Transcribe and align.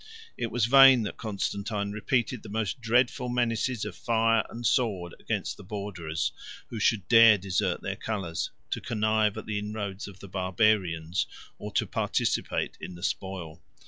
It 0.35 0.47
was 0.49 0.65
in 0.65 0.71
vain 0.71 1.03
that 1.03 1.17
Constantine 1.17 1.91
repeated 1.91 2.41
the 2.41 2.49
most 2.49 2.81
dreadful 2.81 3.29
menaces 3.29 3.85
of 3.85 3.95
fire 3.95 4.43
and 4.49 4.65
sword 4.65 5.13
against 5.19 5.57
the 5.57 5.63
Borderers 5.63 6.31
who 6.71 6.79
should 6.79 7.07
dare 7.07 7.37
desert 7.37 7.83
their 7.83 7.97
colors, 7.97 8.49
to 8.71 8.81
connive 8.81 9.37
at 9.37 9.45
the 9.45 9.59
inroads 9.59 10.07
of 10.07 10.19
the 10.19 10.27
Barbarians, 10.27 11.27
or 11.59 11.71
to 11.73 11.85
participate 11.85 12.79
in 12.81 12.95
the 12.95 13.03
spoil. 13.03 13.61